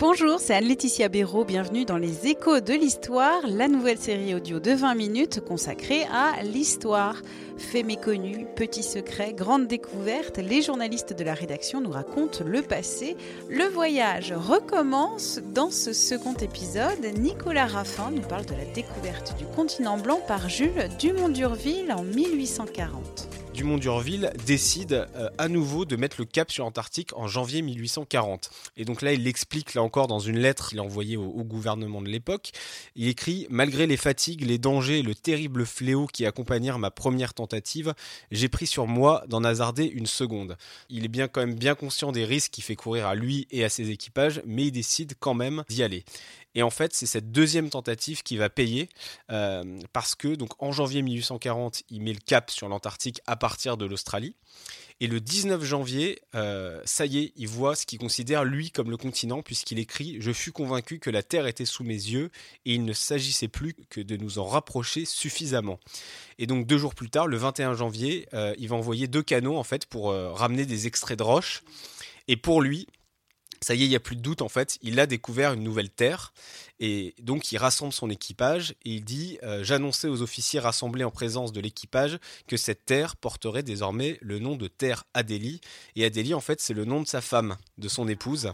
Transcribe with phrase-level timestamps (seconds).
[0.00, 1.44] Bonjour, c'est Anne-Laetitia Béraud.
[1.44, 6.42] Bienvenue dans Les Échos de l'Histoire, la nouvelle série audio de 20 minutes consacrée à
[6.42, 7.16] l'histoire.
[7.58, 13.14] Faits méconnus, petits secrets, grandes découvertes, les journalistes de la rédaction nous racontent le passé.
[13.50, 15.38] Le voyage recommence.
[15.52, 20.48] Dans ce second épisode, Nicolas Raffin nous parle de la découverte du continent blanc par
[20.48, 23.39] Jules Dumont-Durville en 1840.
[23.54, 28.50] Dumont d'Urville décide euh, à nouveau de mettre le cap sur l'Antarctique en janvier 1840.
[28.76, 32.00] Et donc là, il l'explique là encore dans une lettre qu'il a envoyée au, gouvernement
[32.00, 32.52] de l'époque.
[32.94, 37.94] Il écrit Malgré les fatigues, les dangers le terrible fléau qui accompagnèrent ma première tentative,
[38.30, 40.56] j'ai pris sur moi d'en hasarder une seconde.
[40.88, 43.64] Il est bien quand même bien conscient des risques qu'il fait courir à lui et
[43.64, 46.04] à ses équipages, mais il décide quand même d'y aller.
[46.54, 48.88] Et en fait, c'est cette deuxième tentative qui va payer
[49.30, 53.76] euh, parce que donc en janvier 1840, il met le cap sur l'Antarctique à partir
[53.76, 54.36] de l'Australie.
[55.02, 58.90] Et le 19 janvier, euh, ça y est, il voit ce qu'il considère lui comme
[58.90, 62.30] le continent, puisqu'il écrit Je fus convaincu que la Terre était sous mes yeux,
[62.66, 65.80] et il ne s'agissait plus que de nous en rapprocher suffisamment.
[66.38, 69.56] Et donc deux jours plus tard, le 21 janvier, euh, il va envoyer deux canaux
[69.56, 71.62] en fait pour euh, ramener des extraits de roches.
[72.28, 72.86] Et pour lui,
[73.62, 75.62] ça y est, il n'y a plus de doute en fait, il a découvert une
[75.62, 76.32] nouvelle terre
[76.78, 81.10] et donc il rassemble son équipage et il dit euh, J'annonçais aux officiers rassemblés en
[81.10, 85.60] présence de l'équipage que cette terre porterait désormais le nom de terre Adélie.
[85.94, 88.52] Et Adélie en fait c'est le nom de sa femme, de son épouse.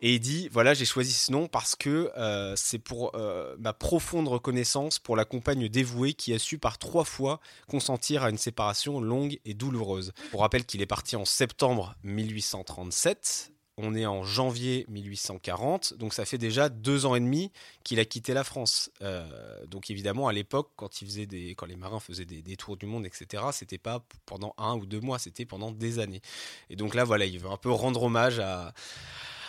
[0.00, 3.74] Et il dit voilà j'ai choisi ce nom parce que euh, c'est pour euh, ma
[3.74, 8.38] profonde reconnaissance pour la compagne dévouée qui a su par trois fois consentir à une
[8.38, 10.12] séparation longue et douloureuse.
[10.30, 16.24] Pour rappel qu'il est parti en septembre 1837 on est en janvier 1840, donc ça
[16.24, 17.50] fait déjà deux ans et demi
[17.82, 18.90] qu'il a quitté la France.
[19.02, 19.26] Euh,
[19.66, 23.42] donc évidemment, à l'époque, quand, des, quand les marins faisaient des, tours du monde, etc.,
[23.52, 26.22] c'était pas pendant un ou deux mois, c'était pendant des années.
[26.70, 28.72] Et donc là, voilà, il veut un peu rendre hommage à,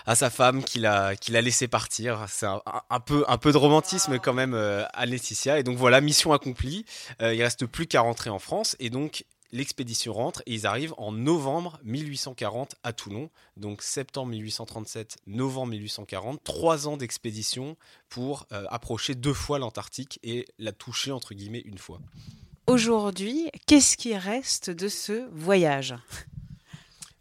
[0.06, 2.26] à sa femme qu'il a, qu'il a laissé partir.
[2.30, 5.60] C'est un, peu, un peu de romantisme quand même euh, à Laetitia.
[5.60, 6.86] Et donc voilà, mission accomplie.
[7.22, 8.76] Euh, il reste plus qu'à rentrer en France.
[8.80, 13.30] Et donc l'expédition rentre et ils arrivent en novembre 1840 à Toulon.
[13.58, 17.78] Donc septembre 1837, novembre 1840, trois ans d'expédition
[18.10, 22.00] pour euh, approcher deux fois l'Antarctique et la toucher entre guillemets une fois.
[22.68, 25.96] Aujourd'hui, qu'est-ce qui reste de ce voyage?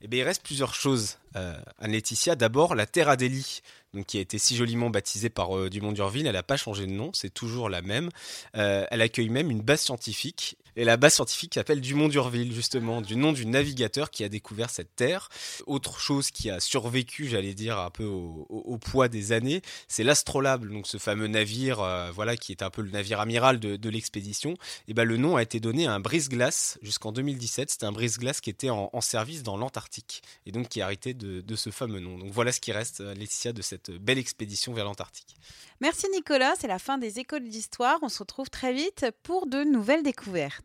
[0.05, 2.37] Eh bien, il reste plusieurs choses euh, à Laetitia.
[2.37, 3.63] D'abord, la Terre Adélie,
[3.95, 6.87] donc qui a été si joliment baptisée par euh, Dumont d'Urville, elle n'a pas changé
[6.87, 8.11] de nom, c'est toujours la même.
[8.55, 13.01] Euh, elle accueille même une base scientifique et la base scientifique s'appelle Dumont d'Urville, justement,
[13.01, 15.29] du nom du navigateur qui a découvert cette terre.
[15.67, 20.69] Autre chose qui a survécu, j'allais dire, un peu au, poids des années, c'est l'astrolabe,
[20.69, 24.57] donc ce fameux navire, euh, voilà, qui est un peu le navire amiral de, l'expédition.
[24.89, 27.71] Et ben le nom a été donné à un brise-glace jusqu'en 2017.
[27.71, 31.15] C'était un brise-glace qui était en, en service dans l'Antarctique et donc qui a arrêté
[31.15, 32.19] de, de, ce fameux nom.
[32.19, 35.37] Donc voilà ce qui reste, euh, Laetitia, de cette belle expédition vers l'Antarctique.
[35.81, 37.99] Merci Nicolas, c'est la fin des écoles d'histoire.
[38.03, 40.64] On se retrouve très vite pour de nouvelles découvertes.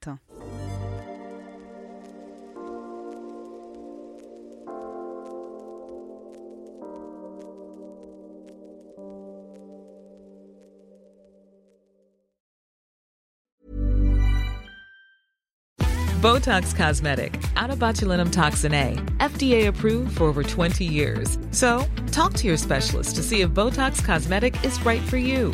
[16.22, 21.40] Botox Cosmetic, out of botulinum toxin A, FDA approved for over 20 years.
[21.52, 25.54] So, talk to your specialist to see if Botox Cosmetic is right for you.